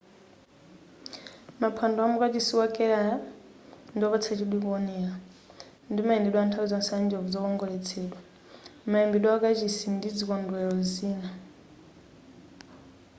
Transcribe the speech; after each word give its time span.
maphwando 1.61 1.99
amu 2.01 2.15
kachisi 2.21 2.53
wa 2.59 2.67
kerala 2.75 3.15
ndiwopatsa 3.93 4.31
chidwi 4.37 4.57
kuonera 4.63 5.13
ndi 5.91 6.01
mayendedwe 6.07 6.39
anthawi 6.43 6.67
zonse 6.71 6.91
a 6.97 6.99
njovu 7.03 7.27
zokongoletsedwa 7.33 8.19
mayimbidwe 8.91 9.29
amukachisi 9.29 9.85
ndi 9.95 10.07
zikondwelero 10.17 10.73
zina 10.93 11.29